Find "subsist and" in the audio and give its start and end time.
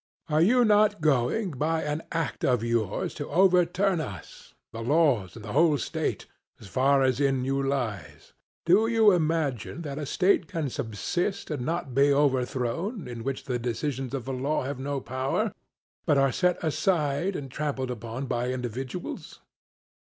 10.71-11.63